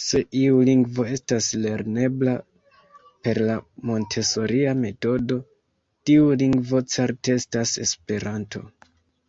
Se 0.00 0.18
iu 0.40 0.58
lingvo 0.66 1.04
estas 1.12 1.46
lernebla 1.62 2.34
per 3.26 3.40
la 3.48 3.56
Montesoria 3.90 4.74
metodo, 4.82 5.38
tiu 6.10 6.28
lingvo 6.44 6.82
certe 6.98 7.34
estas 7.40 7.74
Esperanto. 7.88 8.64